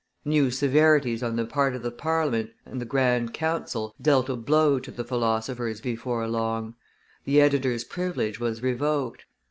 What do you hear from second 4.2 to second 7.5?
a blow to the philosophers before long: the